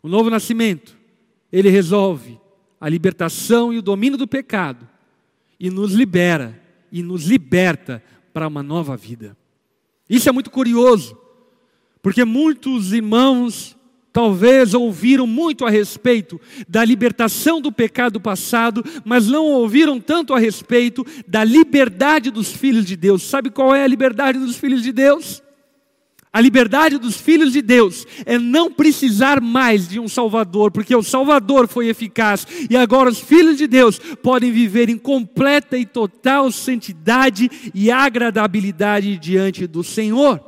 O 0.01 0.07
novo 0.07 0.31
nascimento, 0.31 0.97
ele 1.51 1.69
resolve 1.69 2.39
a 2.81 2.89
libertação 2.89 3.71
e 3.71 3.77
o 3.77 3.83
domínio 3.83 4.17
do 4.17 4.27
pecado 4.27 4.87
e 5.59 5.69
nos 5.69 5.93
libera 5.93 6.66
e 6.91 7.01
nos 7.03 7.25
liberta 7.25 8.03
para 8.33 8.47
uma 8.47 8.63
nova 8.63 8.95
vida. 8.95 9.35
Isso 10.09 10.29
é 10.29 10.31
muito 10.31 10.49
curioso, 10.49 11.17
porque 12.01 12.23
muitos 12.23 12.93
irmãos 12.93 13.75
talvez 14.13 14.73
ouviram 14.73 15.27
muito 15.27 15.65
a 15.65 15.69
respeito 15.69 16.41
da 16.67 16.83
libertação 16.83 17.61
do 17.61 17.71
pecado 17.71 18.19
passado, 18.19 18.83
mas 19.05 19.27
não 19.27 19.45
ouviram 19.45 19.99
tanto 19.99 20.33
a 20.33 20.39
respeito 20.39 21.05
da 21.27 21.43
liberdade 21.43 22.31
dos 22.31 22.51
filhos 22.51 22.85
de 22.85 22.95
Deus. 22.95 23.21
Sabe 23.21 23.51
qual 23.51 23.75
é 23.75 23.83
a 23.83 23.87
liberdade 23.87 24.39
dos 24.39 24.57
filhos 24.57 24.81
de 24.81 24.91
Deus? 24.91 25.43
A 26.31 26.41
liberdade 26.41 26.97
dos 26.97 27.15
filhos 27.15 27.53
de 27.53 27.61
Deus 27.61 28.05
é 28.25 28.37
não 28.37 28.71
precisar 28.71 29.41
mais 29.41 29.87
de 29.87 29.99
um 29.99 30.07
Salvador, 30.07 30.71
porque 30.71 30.95
o 30.95 31.01
Salvador 31.01 31.67
foi 31.67 31.87
eficaz 31.87 32.45
e 32.69 32.75
agora 32.75 33.09
os 33.09 33.19
filhos 33.19 33.57
de 33.57 33.65
Deus 33.65 33.97
podem 34.21 34.51
viver 34.51 34.89
em 34.89 34.97
completa 34.97 35.77
e 35.77 35.85
total 35.85 36.51
santidade 36.51 37.49
e 37.73 37.89
agradabilidade 37.89 39.17
diante 39.17 39.65
do 39.65 39.83
Senhor. 39.83 40.43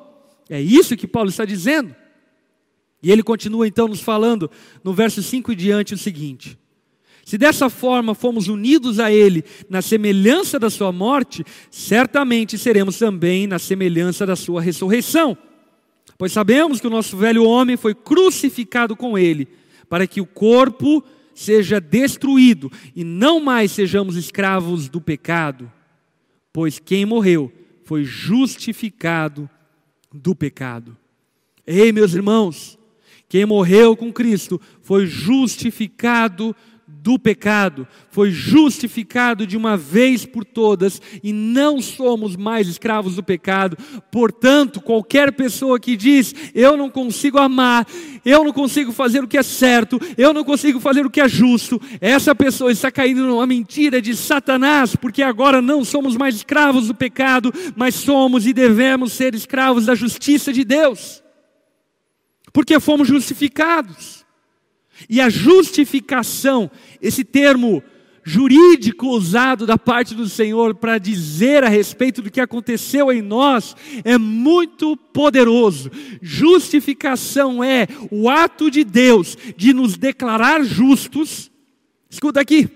É 0.49 0.61
isso 0.61 0.97
que 0.97 1.07
Paulo 1.07 1.29
está 1.29 1.45
dizendo. 1.45 1.95
E 3.01 3.11
ele 3.11 3.23
continua 3.23 3.67
então 3.67 3.87
nos 3.87 4.01
falando 4.01 4.51
no 4.83 4.93
verso 4.93 5.23
5 5.23 5.53
e 5.53 5.55
diante 5.55 5.93
o 5.93 5.97
seguinte: 5.97 6.59
Se 7.23 7.37
dessa 7.37 7.69
forma 7.69 8.13
fomos 8.13 8.49
unidos 8.49 8.99
a 8.99 9.09
ele 9.11 9.45
na 9.69 9.81
semelhança 9.81 10.59
da 10.59 10.69
sua 10.69 10.91
morte, 10.91 11.45
certamente 11.71 12.57
seremos 12.57 12.97
também 12.97 13.47
na 13.47 13.57
semelhança 13.57 14.25
da 14.25 14.35
sua 14.35 14.61
ressurreição. 14.61 15.37
Pois 16.19 16.33
sabemos 16.33 16.81
que 16.81 16.87
o 16.87 16.89
nosso 16.89 17.15
velho 17.15 17.45
homem 17.45 17.77
foi 17.77 17.95
crucificado 17.95 18.93
com 18.93 19.17
ele, 19.17 19.47
para 19.87 20.05
que 20.05 20.19
o 20.19 20.25
corpo 20.25 21.01
seja 21.33 21.79
destruído 21.79 22.69
e 22.93 23.05
não 23.05 23.39
mais 23.39 23.71
sejamos 23.71 24.17
escravos 24.17 24.89
do 24.89 24.99
pecado. 24.99 25.71
Pois 26.51 26.77
quem 26.77 27.05
morreu 27.05 27.49
foi 27.85 28.03
justificado 28.03 29.49
do 30.13 30.35
pecado. 30.35 30.97
Ei, 31.65 31.93
meus 31.93 32.13
irmãos, 32.13 32.77
quem 33.29 33.45
morreu 33.45 33.95
com 33.95 34.11
Cristo 34.11 34.59
foi 34.81 35.05
justificado 35.05 36.53
do 37.01 37.17
pecado, 37.17 37.87
foi 38.11 38.31
justificado 38.31 39.47
de 39.47 39.55
uma 39.55 39.77
vez 39.77 40.25
por 40.25 40.43
todas 40.43 41.01
e 41.23 41.31
não 41.31 41.81
somos 41.81 42.35
mais 42.35 42.67
escravos 42.67 43.15
do 43.15 43.23
pecado. 43.23 43.77
Portanto, 44.11 44.81
qualquer 44.81 45.31
pessoa 45.31 45.79
que 45.79 45.95
diz 45.95 46.33
eu 46.53 46.75
não 46.75 46.89
consigo 46.89 47.37
amar, 47.37 47.87
eu 48.25 48.43
não 48.43 48.51
consigo 48.51 48.91
fazer 48.91 49.23
o 49.23 49.27
que 49.27 49.37
é 49.37 49.43
certo, 49.43 49.99
eu 50.17 50.33
não 50.33 50.43
consigo 50.43 50.79
fazer 50.79 51.05
o 51.05 51.09
que 51.09 51.21
é 51.21 51.29
justo, 51.29 51.81
essa 52.01 52.35
pessoa 52.35 52.71
está 52.71 52.91
caindo 52.91 53.25
numa 53.25 53.47
mentira 53.47 54.01
de 54.01 54.15
Satanás, 54.15 54.95
porque 54.95 55.21
agora 55.21 55.61
não 55.61 55.85
somos 55.85 56.17
mais 56.17 56.35
escravos 56.35 56.87
do 56.87 56.95
pecado, 56.95 57.53
mas 57.75 57.95
somos 57.95 58.45
e 58.45 58.53
devemos 58.53 59.13
ser 59.13 59.33
escravos 59.33 59.85
da 59.85 59.95
justiça 59.95 60.51
de 60.51 60.65
Deus. 60.65 61.23
Porque 62.51 62.79
fomos 62.79 63.07
justificados. 63.07 64.18
E 65.07 65.21
a 65.21 65.29
justificação, 65.29 66.69
esse 67.01 67.23
termo 67.23 67.83
jurídico 68.23 69.07
usado 69.07 69.65
da 69.65 69.77
parte 69.77 70.13
do 70.13 70.27
Senhor 70.29 70.75
para 70.75 70.97
dizer 70.97 71.63
a 71.63 71.69
respeito 71.69 72.21
do 72.21 72.29
que 72.29 72.39
aconteceu 72.39 73.11
em 73.11 73.21
nós, 73.21 73.75
é 74.03 74.17
muito 74.17 74.95
poderoso. 74.95 75.89
Justificação 76.21 77.63
é 77.63 77.87
o 78.11 78.29
ato 78.29 78.69
de 78.69 78.83
Deus 78.83 79.37
de 79.57 79.73
nos 79.73 79.97
declarar 79.97 80.63
justos. 80.63 81.49
Escuta 82.09 82.39
aqui. 82.39 82.69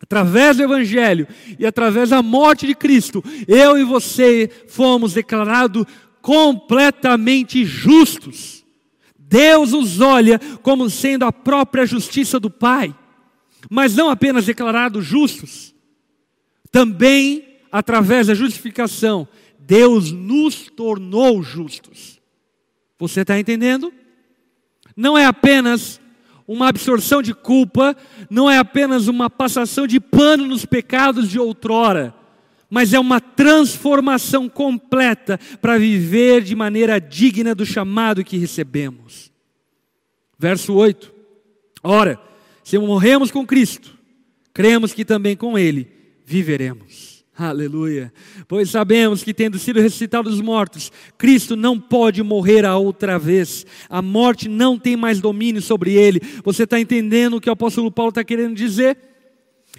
Através 0.00 0.56
do 0.56 0.62
Evangelho 0.62 1.26
e 1.58 1.66
através 1.66 2.10
da 2.10 2.22
morte 2.22 2.66
de 2.66 2.74
Cristo, 2.74 3.22
eu 3.48 3.76
e 3.76 3.82
você 3.82 4.48
fomos 4.68 5.12
declarados 5.12 5.84
completamente 6.22 7.64
justos. 7.64 8.57
Deus 9.28 9.74
os 9.74 10.00
olha 10.00 10.40
como 10.62 10.88
sendo 10.88 11.24
a 11.24 11.32
própria 11.32 11.84
justiça 11.84 12.40
do 12.40 12.50
Pai, 12.50 12.94
mas 13.70 13.94
não 13.94 14.08
apenas 14.08 14.46
declarados 14.46 15.04
justos, 15.04 15.74
também 16.72 17.46
através 17.70 18.28
da 18.28 18.34
justificação, 18.34 19.28
Deus 19.58 20.10
nos 20.10 20.70
tornou 20.74 21.42
justos. 21.42 22.18
Você 22.98 23.20
está 23.20 23.38
entendendo? 23.38 23.92
Não 24.96 25.16
é 25.16 25.26
apenas 25.26 26.00
uma 26.46 26.68
absorção 26.68 27.20
de 27.20 27.34
culpa, 27.34 27.94
não 28.30 28.50
é 28.50 28.56
apenas 28.56 29.08
uma 29.08 29.28
passação 29.28 29.86
de 29.86 30.00
pano 30.00 30.46
nos 30.46 30.64
pecados 30.64 31.28
de 31.28 31.38
outrora, 31.38 32.14
mas 32.70 32.92
é 32.92 32.98
uma 32.98 33.20
transformação 33.20 34.48
completa 34.48 35.38
para 35.60 35.78
viver 35.78 36.42
de 36.42 36.54
maneira 36.54 37.00
digna 37.00 37.54
do 37.54 37.64
chamado 37.64 38.24
que 38.24 38.36
recebemos. 38.36 39.32
Verso 40.38 40.74
8: 40.74 41.12
Ora, 41.82 42.20
se 42.62 42.78
morremos 42.78 43.30
com 43.30 43.46
Cristo, 43.46 43.96
cremos 44.52 44.92
que 44.92 45.04
também 45.04 45.36
com 45.36 45.58
Ele 45.58 45.90
viveremos. 46.24 47.18
Aleluia. 47.38 48.12
Pois 48.48 48.68
sabemos 48.68 49.22
que, 49.22 49.32
tendo 49.32 49.60
sido 49.60 49.80
ressuscitado 49.80 50.28
dos 50.28 50.40
mortos, 50.40 50.90
Cristo 51.16 51.54
não 51.54 51.78
pode 51.78 52.20
morrer 52.20 52.66
a 52.66 52.76
outra 52.76 53.16
vez. 53.16 53.64
A 53.88 54.02
morte 54.02 54.48
não 54.48 54.76
tem 54.76 54.96
mais 54.96 55.20
domínio 55.20 55.62
sobre 55.62 55.94
ele. 55.94 56.20
Você 56.42 56.64
está 56.64 56.80
entendendo 56.80 57.36
o 57.36 57.40
que 57.40 57.48
o 57.48 57.52
apóstolo 57.52 57.92
Paulo 57.92 58.08
está 58.08 58.24
querendo 58.24 58.56
dizer? 58.56 58.98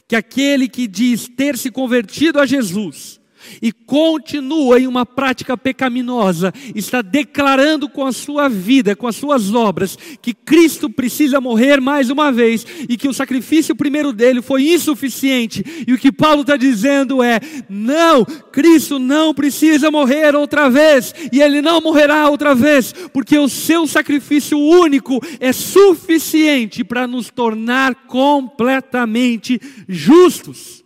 Que 0.07 0.15
aquele 0.15 0.67
que 0.67 0.87
diz 0.87 1.27
ter 1.27 1.57
se 1.57 1.71
convertido 1.71 2.39
a 2.39 2.45
Jesus, 2.45 3.18
e 3.61 3.71
continua 3.71 4.79
em 4.79 4.87
uma 4.87 5.05
prática 5.05 5.57
pecaminosa, 5.57 6.53
está 6.75 7.01
declarando 7.01 7.89
com 7.89 8.05
a 8.05 8.11
sua 8.11 8.47
vida, 8.47 8.95
com 8.95 9.07
as 9.07 9.15
suas 9.15 9.53
obras, 9.53 9.97
que 10.21 10.33
Cristo 10.33 10.89
precisa 10.89 11.41
morrer 11.41 11.79
mais 11.79 12.09
uma 12.09 12.31
vez 12.31 12.65
e 12.87 12.97
que 12.97 13.07
o 13.07 13.13
sacrifício 13.13 13.75
primeiro 13.75 14.11
dele 14.13 14.41
foi 14.41 14.69
insuficiente. 14.69 15.63
E 15.87 15.93
o 15.93 15.97
que 15.97 16.11
Paulo 16.11 16.41
está 16.41 16.57
dizendo 16.57 17.23
é: 17.23 17.39
não, 17.69 18.25
Cristo 18.25 18.99
não 18.99 19.33
precisa 19.33 19.91
morrer 19.91 20.35
outra 20.35 20.69
vez 20.69 21.13
e 21.31 21.41
ele 21.41 21.61
não 21.61 21.81
morrerá 21.81 22.29
outra 22.29 22.53
vez, 22.53 22.93
porque 23.13 23.37
o 23.37 23.49
seu 23.49 23.87
sacrifício 23.87 24.59
único 24.59 25.19
é 25.39 25.51
suficiente 25.51 26.83
para 26.83 27.07
nos 27.07 27.29
tornar 27.29 27.95
completamente 28.07 29.59
justos. 29.87 30.83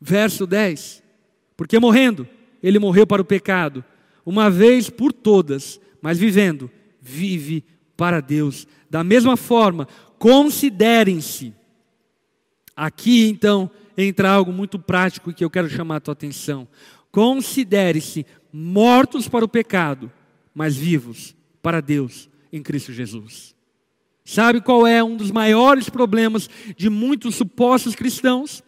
Verso 0.00 0.46
10: 0.46 1.02
Porque 1.56 1.78
morrendo, 1.78 2.26
ele 2.62 2.78
morreu 2.78 3.06
para 3.06 3.22
o 3.22 3.24
pecado, 3.24 3.84
uma 4.24 4.50
vez 4.50 4.88
por 4.88 5.12
todas, 5.12 5.80
mas 6.00 6.18
vivendo, 6.18 6.70
vive 7.00 7.64
para 7.96 8.20
Deus. 8.20 8.66
Da 8.88 9.04
mesma 9.04 9.36
forma, 9.36 9.86
considerem-se. 10.18 11.54
Aqui 12.74 13.28
então 13.28 13.70
entra 13.96 14.30
algo 14.30 14.52
muito 14.52 14.78
prático 14.78 15.32
que 15.32 15.44
eu 15.44 15.50
quero 15.50 15.68
chamar 15.68 15.96
a 15.96 16.00
tua 16.00 16.12
atenção. 16.12 16.66
Considere-se 17.12 18.24
mortos 18.52 19.28
para 19.28 19.44
o 19.44 19.48
pecado, 19.48 20.10
mas 20.54 20.76
vivos 20.76 21.34
para 21.62 21.80
Deus 21.80 22.28
em 22.52 22.62
Cristo 22.62 22.92
Jesus. 22.92 23.54
Sabe 24.24 24.60
qual 24.60 24.86
é 24.86 25.02
um 25.02 25.16
dos 25.16 25.30
maiores 25.30 25.88
problemas 25.88 26.48
de 26.76 26.88
muitos 26.88 27.34
supostos 27.34 27.94
cristãos? 27.94 28.62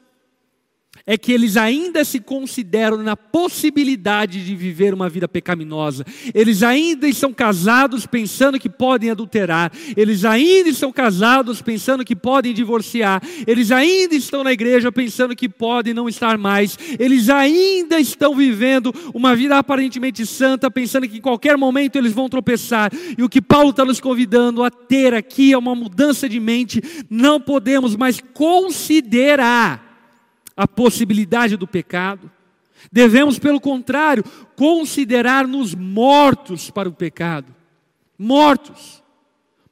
É 1.07 1.17
que 1.17 1.33
eles 1.33 1.57
ainda 1.57 2.05
se 2.05 2.21
consideram 2.21 2.99
na 2.99 3.17
possibilidade 3.17 4.45
de 4.45 4.55
viver 4.55 4.95
uma 4.95 5.09
vida 5.09 5.29
pecaminosa. 5.29 6.05
Eles 6.35 6.63
ainda 6.63 7.09
estão 7.09 7.33
casados 7.33 8.07
pensando 8.07 8.59
que 8.59 8.69
podem 8.69 9.11
adulterar. 9.11 9.73
Eles 9.97 10.25
ainda 10.25 10.69
estão 10.69 10.93
casados 10.93 11.61
pensando 11.61 12.05
que 12.05 12.15
podem 12.15 12.55
divorciar. 12.55 13.23
Eles 13.47 13.71
ainda 13.71 14.15
estão 14.15 14.45
na 14.45 14.53
igreja 14.53 14.93
pensando 14.93 15.37
que 15.37 15.49
podem 15.49 15.95
não 15.95 16.09
estar 16.09 16.39
mais. 16.39 16.79
Eles 16.99 17.29
ainda 17.29 17.99
estão 17.99 18.35
vivendo 18.35 18.95
uma 19.15 19.35
vida 19.35 19.59
aparentemente 19.59 20.25
santa, 20.25 20.71
pensando 20.71 21.09
que 21.09 21.19
em 21.19 21.23
qualquer 21.23 21.57
momento 21.57 21.97
eles 21.97 22.13
vão 22.13 22.29
tropeçar. 22.29 22.93
E 23.17 23.23
o 23.23 23.29
que 23.29 23.43
Paulo 23.43 23.71
está 23.71 23.85
nos 23.85 24.01
convidando 24.01 24.63
a 24.63 24.71
ter 24.71 25.15
aqui 25.15 25.53
é 25.53 25.59
uma 25.59 25.75
mudança 25.75 26.29
de 26.29 26.39
mente. 26.39 26.83
Não 27.11 27.41
podemos 27.41 27.97
mais 27.97 28.23
considerar 28.33 29.92
a 30.57 30.67
possibilidade 30.67 31.57
do 31.57 31.67
pecado. 31.67 32.31
Devemos, 32.91 33.39
pelo 33.39 33.61
contrário, 33.61 34.25
considerar-nos 34.57 35.75
mortos 35.75 36.71
para 36.71 36.89
o 36.89 36.93
pecado. 36.93 37.55
Mortos. 38.19 39.03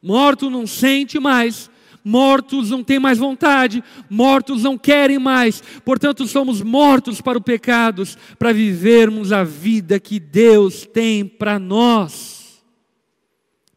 Morto 0.02 0.49
não 0.49 0.66
sente 0.66 1.18
mais, 1.18 1.70
mortos 2.02 2.70
não 2.70 2.82
têm 2.82 2.99
mais 2.99 3.18
vontade, 3.18 3.84
mortos 4.08 4.62
não 4.62 4.78
querem 4.78 5.18
mais, 5.18 5.62
portanto, 5.84 6.26
somos 6.26 6.62
mortos 6.62 7.20
para 7.20 7.37
o 7.37 7.42
pecado, 7.42 8.02
para 8.38 8.52
vivermos 8.52 9.30
a 9.30 9.44
vida 9.44 10.00
que 10.00 10.18
Deus 10.18 10.87
tem 10.87 11.26
para 11.26 11.58
nós. 11.58 12.62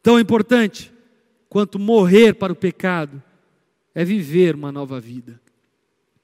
Tão 0.02 0.20
importante 0.20 0.94
quanto 1.50 1.78
morrer 1.78 2.34
para 2.34 2.54
o 2.54 2.56
pecado 2.56 3.22
é 3.94 4.04
viver 4.04 4.56
uma 4.56 4.72
nova 4.72 5.00
vida. 5.00 5.43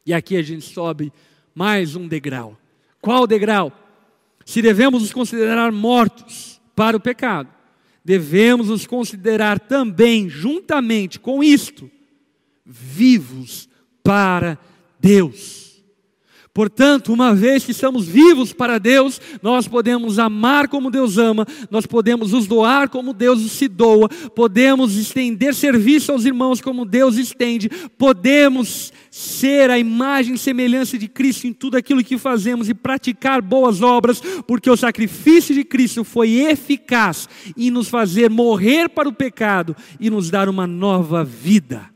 E 0.09 0.13
aqui 0.15 0.35
a 0.37 0.41
gente 0.41 0.65
sobe 0.65 1.13
mais 1.53 1.95
um 1.95 2.07
degrau. 2.07 2.57
Qual 2.99 3.27
degrau? 3.27 3.71
Se 4.43 4.59
devemos 4.59 5.03
nos 5.03 5.13
considerar 5.13 5.71
mortos 5.71 6.59
para 6.75 6.97
o 6.97 6.99
pecado, 6.99 7.47
devemos 8.03 8.69
nos 8.69 8.87
considerar 8.87 9.59
também, 9.59 10.27
juntamente 10.27 11.19
com 11.19 11.43
isto, 11.43 11.91
vivos 12.65 13.69
para 14.01 14.57
Deus. 14.99 15.68
Portanto, 16.53 17.13
uma 17.13 17.33
vez 17.33 17.63
que 17.63 17.71
estamos 17.71 18.07
vivos 18.07 18.51
para 18.51 18.79
Deus, 18.79 19.21
nós 19.41 19.67
podemos 19.67 20.17
amar 20.17 20.67
como 20.67 20.89
Deus 20.89 21.17
ama, 21.17 21.45
nós 21.69 21.85
podemos 21.85 22.31
nos 22.31 22.47
doar 22.47 22.89
como 22.89 23.13
Deus 23.13 23.51
se 23.51 23.67
doa, 23.67 24.09
podemos 24.35 24.97
estender 24.97 25.53
serviço 25.53 26.11
aos 26.11 26.25
irmãos 26.25 26.59
como 26.59 26.85
Deus 26.85 27.17
estende, 27.17 27.69
podemos 27.97 28.91
ser 29.11 29.69
a 29.69 29.77
imagem 29.77 30.33
e 30.33 30.37
semelhança 30.37 30.97
de 30.97 31.07
Cristo 31.07 31.45
em 31.45 31.53
tudo 31.53 31.77
aquilo 31.77 32.03
que 32.03 32.17
fazemos 32.17 32.67
e 32.67 32.73
praticar 32.73 33.41
boas 33.41 33.81
obras, 33.81 34.21
porque 34.47 34.69
o 34.69 34.77
sacrifício 34.77 35.53
de 35.53 35.63
Cristo 35.63 36.03
foi 36.03 36.31
eficaz 36.31 37.29
em 37.55 37.69
nos 37.69 37.89
fazer 37.89 38.29
morrer 38.29 38.89
para 38.89 39.07
o 39.07 39.13
pecado 39.13 39.75
e 39.99 40.09
nos 40.09 40.29
dar 40.31 40.49
uma 40.49 40.65
nova 40.65 41.23
vida. 41.23 41.89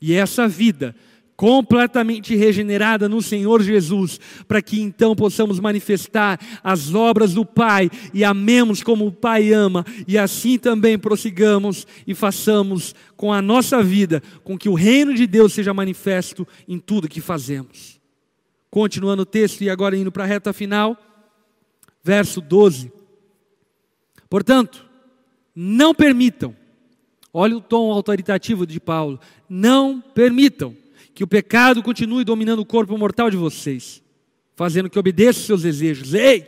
E 0.00 0.14
essa 0.14 0.46
vida 0.46 0.94
completamente 1.38 2.34
regenerada 2.34 3.08
no 3.08 3.22
Senhor 3.22 3.62
Jesus, 3.62 4.18
para 4.48 4.60
que 4.60 4.80
então 4.80 5.14
possamos 5.14 5.60
manifestar 5.60 6.36
as 6.64 6.92
obras 6.92 7.32
do 7.32 7.46
Pai 7.46 7.88
e 8.12 8.24
amemos 8.24 8.82
como 8.82 9.06
o 9.06 9.12
Pai 9.12 9.52
ama, 9.52 9.86
e 10.08 10.18
assim 10.18 10.58
também 10.58 10.98
prossigamos 10.98 11.86
e 12.04 12.12
façamos 12.12 12.92
com 13.16 13.32
a 13.32 13.40
nossa 13.40 13.80
vida, 13.84 14.20
com 14.42 14.58
que 14.58 14.68
o 14.68 14.74
reino 14.74 15.14
de 15.14 15.28
Deus 15.28 15.52
seja 15.52 15.72
manifesto 15.72 16.44
em 16.66 16.76
tudo 16.76 17.08
que 17.08 17.20
fazemos. 17.20 18.00
Continuando 18.68 19.22
o 19.22 19.26
texto 19.26 19.62
e 19.62 19.70
agora 19.70 19.96
indo 19.96 20.10
para 20.10 20.24
a 20.24 20.26
reta 20.26 20.52
final, 20.52 20.96
verso 22.02 22.40
12. 22.40 22.90
Portanto, 24.28 24.84
não 25.54 25.94
permitam, 25.94 26.52
olha 27.32 27.56
o 27.56 27.60
tom 27.60 27.92
autoritativo 27.92 28.66
de 28.66 28.80
Paulo, 28.80 29.20
não 29.48 30.00
permitam 30.00 30.74
que 31.18 31.24
o 31.24 31.26
pecado 31.26 31.82
continue 31.82 32.22
dominando 32.22 32.60
o 32.60 32.64
corpo 32.64 32.96
mortal 32.96 33.28
de 33.28 33.36
vocês, 33.36 34.00
fazendo 34.54 34.88
que 34.88 35.00
obedeça 35.00 35.40
seus 35.40 35.62
desejos. 35.62 36.14
Ei, 36.14 36.46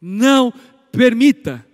não 0.00 0.50
permita, 0.90 1.66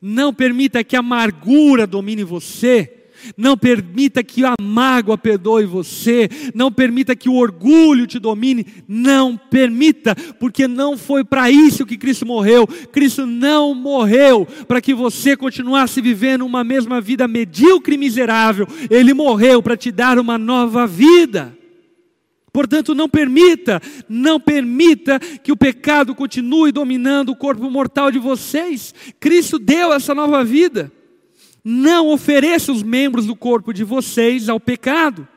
não 0.00 0.34
permita 0.34 0.82
que 0.82 0.96
a 0.96 0.98
amargura 0.98 1.86
domine 1.86 2.24
você. 2.24 3.01
Não 3.36 3.56
permita 3.56 4.22
que 4.22 4.44
a 4.44 4.54
mágoa 4.60 5.16
perdoe 5.18 5.64
você, 5.64 6.28
não 6.54 6.70
permita 6.70 7.16
que 7.16 7.28
o 7.28 7.34
orgulho 7.34 8.06
te 8.06 8.18
domine, 8.18 8.66
não 8.86 9.36
permita, 9.36 10.14
porque 10.38 10.66
não 10.66 10.96
foi 10.96 11.24
para 11.24 11.50
isso 11.50 11.86
que 11.86 11.96
Cristo 11.96 12.26
morreu. 12.26 12.66
Cristo 12.66 13.26
não 13.26 13.74
morreu 13.74 14.46
para 14.66 14.80
que 14.80 14.94
você 14.94 15.36
continuasse 15.36 16.00
vivendo 16.00 16.46
uma 16.46 16.64
mesma 16.64 17.00
vida 17.00 17.28
medíocre 17.28 17.94
e 17.94 17.98
miserável. 17.98 18.66
Ele 18.90 19.14
morreu 19.14 19.62
para 19.62 19.76
te 19.76 19.90
dar 19.90 20.18
uma 20.18 20.38
nova 20.38 20.86
vida. 20.86 21.56
Portanto, 22.52 22.94
não 22.94 23.08
permita, 23.08 23.80
não 24.08 24.38
permita 24.38 25.18
que 25.18 25.50
o 25.50 25.56
pecado 25.56 26.14
continue 26.14 26.70
dominando 26.70 27.30
o 27.30 27.36
corpo 27.36 27.70
mortal 27.70 28.10
de 28.10 28.18
vocês. 28.18 28.94
Cristo 29.18 29.58
deu 29.58 29.92
essa 29.92 30.14
nova 30.14 30.44
vida. 30.44 30.92
Não 31.64 32.08
ofereça 32.08 32.72
os 32.72 32.82
membros 32.82 33.26
do 33.26 33.36
corpo 33.36 33.72
de 33.72 33.84
vocês 33.84 34.48
ao 34.48 34.58
pecado 34.58 35.28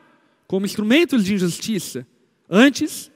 como 0.46 0.66
instrumentos 0.66 1.24
de 1.24 1.34
injustiça. 1.34 2.06
Antes, 2.48 3.10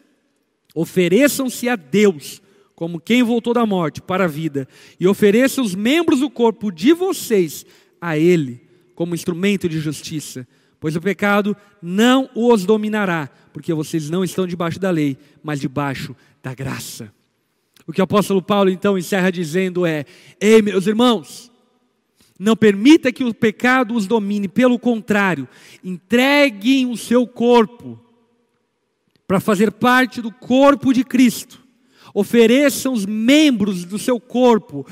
ofereçam-se 0.74 1.68
a 1.68 1.76
Deus 1.76 2.42
como 2.74 2.98
quem 2.98 3.22
voltou 3.22 3.52
da 3.52 3.66
morte 3.66 4.00
para 4.00 4.24
a 4.24 4.26
vida, 4.26 4.66
e 4.98 5.06
ofereça 5.06 5.60
os 5.60 5.74
membros 5.74 6.20
do 6.20 6.30
corpo 6.30 6.72
de 6.72 6.94
vocês 6.94 7.66
a 8.00 8.16
Ele 8.16 8.66
como 8.94 9.14
instrumento 9.14 9.68
de 9.68 9.78
justiça, 9.78 10.48
pois 10.80 10.96
o 10.96 11.00
pecado 11.00 11.54
não 11.82 12.30
os 12.34 12.64
dominará, 12.64 13.28
porque 13.52 13.74
vocês 13.74 14.08
não 14.08 14.24
estão 14.24 14.46
debaixo 14.46 14.80
da 14.80 14.90
lei, 14.90 15.18
mas 15.42 15.60
debaixo 15.60 16.16
da 16.42 16.54
graça. 16.54 17.12
O 17.86 17.92
que 17.92 18.00
o 18.00 18.04
apóstolo 18.04 18.40
Paulo 18.40 18.70
então 18.70 18.96
encerra 18.96 19.30
dizendo 19.30 19.84
é: 19.84 20.06
Ei, 20.40 20.62
meus 20.62 20.86
irmãos, 20.86 21.49
não 22.40 22.56
permita 22.56 23.12
que 23.12 23.22
o 23.22 23.34
pecado 23.34 23.94
os 23.94 24.06
domine, 24.06 24.48
pelo 24.48 24.78
contrário, 24.78 25.46
entreguem 25.84 26.86
o 26.86 26.96
seu 26.96 27.26
corpo 27.26 28.00
para 29.28 29.38
fazer 29.38 29.70
parte 29.70 30.22
do 30.22 30.32
corpo 30.32 30.92
de 30.92 31.04
Cristo. 31.04 31.60
Ofereçam 32.14 32.94
os 32.94 33.04
membros 33.04 33.84
do 33.84 33.98
seu 33.98 34.18
corpo 34.18 34.86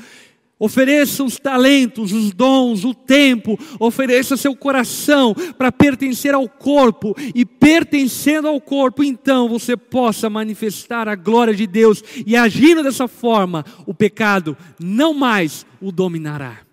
Ofereça 0.61 1.23
os 1.23 1.37
talentos, 1.37 2.11
os 2.11 2.33
dons, 2.33 2.83
o 2.83 2.93
tempo, 2.93 3.57
ofereça 3.79 4.35
seu 4.35 4.53
coração 4.53 5.33
para 5.57 5.71
pertencer 5.71 6.33
ao 6.33 6.49
corpo, 6.49 7.15
e 7.33 7.45
pertencendo 7.45 8.45
ao 8.45 8.59
corpo, 8.59 9.01
então 9.01 9.47
você 9.47 9.77
possa 9.77 10.29
manifestar 10.29 11.07
a 11.07 11.15
glória 11.15 11.55
de 11.55 11.65
Deus, 11.65 12.03
e 12.27 12.35
agindo 12.35 12.83
dessa 12.83 13.07
forma, 13.07 13.63
o 13.85 13.93
pecado 13.93 14.57
não 14.77 15.13
mais 15.13 15.65
o 15.79 15.93
dominará. 15.93 16.68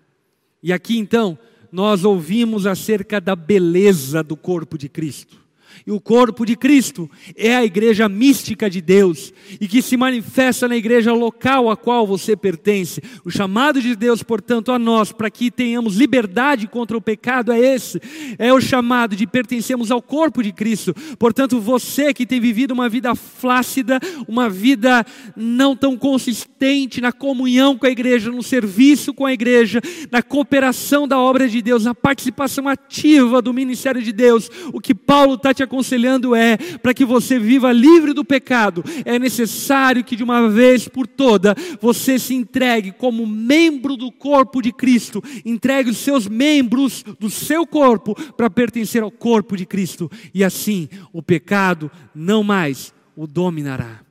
E 0.61 0.73
aqui 0.73 0.97
então, 0.97 1.37
nós 1.71 2.03
ouvimos 2.03 2.65
acerca 2.65 3.21
da 3.21 3.35
beleza 3.35 4.23
do 4.23 4.35
corpo 4.35 4.77
de 4.77 4.89
Cristo. 4.89 5.46
E 5.85 5.91
o 5.91 5.99
corpo 5.99 6.45
de 6.45 6.55
Cristo 6.55 7.09
é 7.35 7.55
a 7.55 7.65
igreja 7.65 8.09
mística 8.09 8.69
de 8.69 8.81
Deus 8.81 9.33
e 9.59 9.67
que 9.67 9.81
se 9.81 9.95
manifesta 9.97 10.67
na 10.67 10.75
igreja 10.75 11.13
local 11.13 11.69
a 11.69 11.77
qual 11.77 12.05
você 12.05 12.35
pertence. 12.35 13.01
O 13.23 13.31
chamado 13.31 13.81
de 13.81 13.95
Deus, 13.95 14.23
portanto, 14.23 14.71
a 14.71 14.79
nós, 14.79 15.11
para 15.11 15.29
que 15.29 15.51
tenhamos 15.51 15.95
liberdade 15.95 16.67
contra 16.67 16.97
o 16.97 17.01
pecado, 17.01 17.51
é 17.51 17.59
esse: 17.59 18.01
é 18.37 18.53
o 18.53 18.59
chamado 18.59 19.15
de 19.15 19.27
pertencermos 19.27 19.91
ao 19.91 20.01
corpo 20.01 20.41
de 20.41 20.51
Cristo. 20.51 20.93
Portanto, 21.17 21.59
você 21.59 22.13
que 22.13 22.25
tem 22.25 22.39
vivido 22.39 22.71
uma 22.71 22.89
vida 22.89 23.15
flácida, 23.15 23.99
uma 24.27 24.49
vida 24.49 25.05
não 25.35 25.75
tão 25.75 25.97
consistente 25.97 27.01
na 27.01 27.11
comunhão 27.11 27.77
com 27.77 27.85
a 27.85 27.89
igreja, 27.89 28.31
no 28.31 28.43
serviço 28.43 29.13
com 29.13 29.25
a 29.25 29.33
igreja, 29.33 29.81
na 30.11 30.21
cooperação 30.21 31.07
da 31.07 31.19
obra 31.19 31.47
de 31.47 31.61
Deus, 31.61 31.85
na 31.85 31.95
participação 31.95 32.67
ativa 32.67 33.41
do 33.41 33.53
ministério 33.53 34.01
de 34.01 34.11
Deus, 34.11 34.49
o 34.73 34.79
que 34.79 34.93
Paulo 34.93 35.35
está 35.35 35.53
te 35.53 35.63
aconselhando 35.67 36.33
é: 36.33 36.57
para 36.81 36.93
que 36.93 37.05
você 37.05 37.37
viva 37.37 37.71
livre 37.71 38.13
do 38.13 38.25
pecado, 38.25 38.83
é 39.05 39.19
necessário 39.19 40.03
que 40.03 40.15
de 40.15 40.23
uma 40.23 40.49
vez 40.49 40.87
por 40.87 41.05
toda 41.05 41.55
você 41.79 42.17
se 42.17 42.33
entregue 42.33 42.91
como 42.91 43.27
membro 43.27 43.95
do 43.95 44.11
corpo 44.11 44.61
de 44.61 44.71
Cristo, 44.71 45.23
entregue 45.45 45.91
os 45.91 45.97
seus 45.97 46.27
membros 46.27 47.03
do 47.19 47.29
seu 47.29 47.67
corpo 47.67 48.15
para 48.33 48.49
pertencer 48.49 49.03
ao 49.03 49.11
corpo 49.11 49.55
de 49.55 49.65
Cristo, 49.65 50.09
e 50.33 50.43
assim 50.43 50.89
o 51.13 51.21
pecado 51.21 51.91
não 52.15 52.43
mais 52.43 52.93
o 53.15 53.27
dominará. 53.27 54.01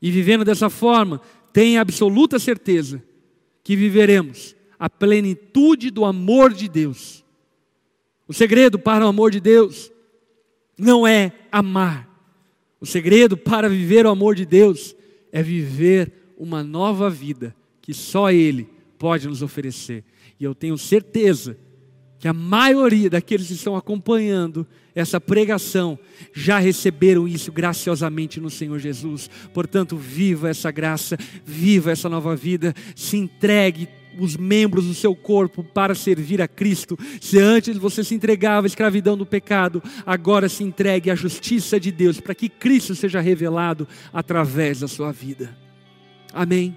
E 0.00 0.10
vivendo 0.10 0.44
dessa 0.44 0.70
forma, 0.70 1.20
tenha 1.52 1.80
absoluta 1.80 2.38
certeza 2.38 3.02
que 3.62 3.76
viveremos 3.76 4.56
a 4.78 4.88
plenitude 4.88 5.90
do 5.90 6.04
amor 6.04 6.54
de 6.54 6.68
Deus. 6.68 7.22
O 8.26 8.32
segredo 8.32 8.78
para 8.78 9.04
o 9.04 9.08
amor 9.08 9.30
de 9.30 9.40
Deus 9.40 9.92
não 10.78 11.06
é 11.06 11.32
amar. 11.50 12.08
O 12.80 12.86
segredo 12.86 13.36
para 13.36 13.68
viver 13.68 14.06
o 14.06 14.10
amor 14.10 14.34
de 14.34 14.46
Deus 14.46 14.94
é 15.30 15.42
viver 15.42 16.12
uma 16.38 16.62
nova 16.62 17.10
vida 17.10 17.54
que 17.82 17.92
só 17.92 18.30
Ele 18.30 18.68
pode 18.98 19.28
nos 19.28 19.42
oferecer. 19.42 20.04
E 20.38 20.44
eu 20.44 20.54
tenho 20.54 20.78
certeza 20.78 21.56
que 22.18 22.28
a 22.28 22.32
maioria 22.32 23.08
daqueles 23.08 23.46
que 23.46 23.54
estão 23.54 23.74
acompanhando 23.74 24.66
essa 24.94 25.20
pregação 25.20 25.98
já 26.34 26.58
receberam 26.58 27.26
isso 27.26 27.50
graciosamente 27.50 28.38
no 28.38 28.50
Senhor 28.50 28.78
Jesus. 28.78 29.30
Portanto, 29.54 29.96
viva 29.96 30.50
essa 30.50 30.70
graça, 30.70 31.16
viva 31.44 31.90
essa 31.90 32.08
nova 32.08 32.36
vida, 32.36 32.74
se 32.94 33.16
entregue 33.16 33.88
os 34.18 34.36
membros 34.36 34.86
do 34.86 34.94
seu 34.94 35.14
corpo 35.14 35.62
para 35.62 35.94
servir 35.94 36.40
a 36.42 36.48
Cristo. 36.48 36.98
Se 37.20 37.38
antes 37.38 37.76
você 37.76 38.02
se 38.02 38.14
entregava 38.14 38.66
à 38.66 38.68
escravidão 38.68 39.16
do 39.16 39.26
pecado, 39.26 39.82
agora 40.04 40.48
se 40.48 40.64
entregue 40.64 41.10
à 41.10 41.14
justiça 41.14 41.78
de 41.78 41.90
Deus, 41.90 42.20
para 42.20 42.34
que 42.34 42.48
Cristo 42.48 42.94
seja 42.94 43.20
revelado 43.20 43.86
através 44.12 44.80
da 44.80 44.88
sua 44.88 45.12
vida. 45.12 45.56
Amém. 46.32 46.76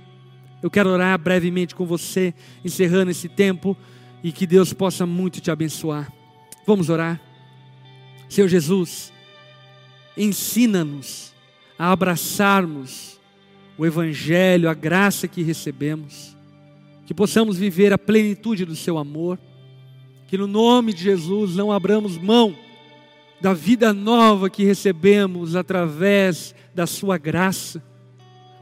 Eu 0.62 0.69
quero 0.69 0.89
orar 0.89 1.17
brevemente 1.19 1.76
com 1.76 1.86
você, 1.86 2.34
encerrando 2.63 3.12
esse 3.12 3.28
tempo, 3.28 3.78
e 4.24 4.32
que 4.32 4.48
Deus 4.48 4.72
possa 4.72 5.06
muito 5.06 5.41
te 5.41 5.52
abençoar. 5.52 6.12
Vamos 6.65 6.89
orar. 6.89 7.19
Senhor 8.30 8.48
Jesus, 8.48 9.12
ensina-nos 10.15 11.34
a 11.78 11.91
abraçarmos 11.91 13.19
o 13.78 13.86
Evangelho, 13.86 14.69
a 14.69 14.74
graça 14.74 15.28
que 15.28 15.43
recebemos 15.43 16.38
que 17.06 17.13
possamos 17.13 17.58
viver 17.58 17.92
a 17.94 17.98
plenitude 17.98 18.66
do 18.66 18.76
Seu 18.76 18.98
amor, 18.98 19.39
que 20.28 20.38
no 20.38 20.48
nome 20.48 20.94
de 20.94 21.04
Jesus 21.04 21.56
não 21.56 21.72
abramos 21.72 22.18
mão 22.18 22.56
da 23.42 23.54
vida 23.54 23.92
nova 23.92 24.50
que 24.50 24.63
recebemos 24.63 25.56
através 25.56 26.56
da 26.74 26.88
Sua 26.88 27.18
graça, 27.18 27.84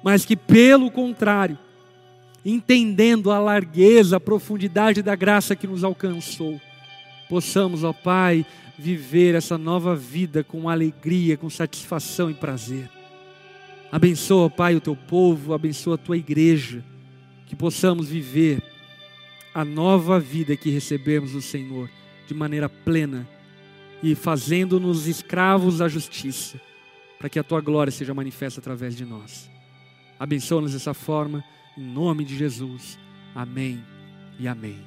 mas 0.03 0.25
que, 0.25 0.35
pelo 0.35 0.89
contrário, 0.89 1.57
entendendo 2.43 3.29
a 3.31 3.37
largueza, 3.37 4.17
a 4.17 4.19
profundidade 4.19 5.03
da 5.03 5.15
graça 5.15 5.55
que 5.55 5.67
nos 5.67 5.83
alcançou, 5.83 6.59
possamos, 7.29 7.83
ó 7.83 7.93
Pai, 7.93 8.45
viver 8.77 9.35
essa 9.35 9.57
nova 9.57 9.95
vida 9.95 10.43
com 10.43 10.67
alegria, 10.67 11.37
com 11.37 11.49
satisfação 11.49 12.31
e 12.31 12.33
prazer. 12.33 12.89
Abençoa, 13.91 14.49
Pai, 14.49 14.75
o 14.75 14.81
teu 14.81 14.95
povo, 14.95 15.53
abençoa 15.53 15.95
a 15.95 15.99
tua 15.99 16.17
igreja, 16.17 16.83
que 17.51 17.55
possamos 17.57 18.07
viver 18.07 18.63
a 19.53 19.65
nova 19.65 20.17
vida 20.17 20.55
que 20.55 20.69
recebemos 20.69 21.33
do 21.33 21.41
Senhor 21.41 21.89
de 22.25 22.33
maneira 22.33 22.69
plena 22.69 23.27
e 24.01 24.15
fazendo-nos 24.15 25.05
escravos 25.05 25.79
da 25.79 25.89
justiça, 25.89 26.61
para 27.19 27.27
que 27.27 27.37
a 27.37 27.43
tua 27.43 27.59
glória 27.59 27.91
seja 27.91 28.13
manifesta 28.13 28.61
através 28.61 28.95
de 28.95 29.03
nós. 29.03 29.51
Abençoa-nos 30.17 30.71
dessa 30.71 30.93
forma, 30.93 31.43
em 31.77 31.83
nome 31.83 32.23
de 32.23 32.37
Jesus. 32.37 32.97
Amém 33.35 33.83
e 34.39 34.47
amém. 34.47 34.79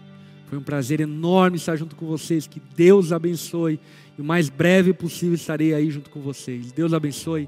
Foi 0.46 0.57
um 0.57 0.62
prazer 0.62 1.00
enorme 1.00 1.59
estar 1.59 1.77
junto 1.77 1.94
com 1.94 2.07
vocês. 2.07 2.46
Que 2.46 2.62
Deus 2.74 3.12
abençoe. 3.12 3.79
E 4.16 4.22
o 4.22 4.24
mais 4.24 4.48
breve 4.48 4.94
possível 4.94 5.35
estarei 5.35 5.74
aí 5.74 5.90
junto 5.90 6.09
com 6.09 6.22
vocês. 6.22 6.72
Deus 6.72 6.94
abençoe. 6.94 7.46